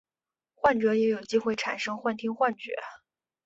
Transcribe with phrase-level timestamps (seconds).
[0.55, 2.71] 患者也有机会产生幻听幻觉。